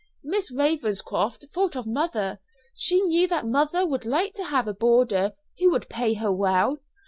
Miss 0.23 0.51
Ravenscroft 0.51 1.45
thought 1.53 1.75
of 1.75 1.85
mother; 1.85 2.39
she 2.73 3.01
knew 3.01 3.27
that 3.27 3.45
mother 3.45 3.85
would 3.85 4.03
like 4.03 4.33
to 4.33 4.45
have 4.45 4.67
a 4.67 4.73
boarder 4.73 5.33
who 5.59 5.69
would 5.69 5.89
pay 5.89 6.15
her 6.15 6.31
well. 6.31 6.79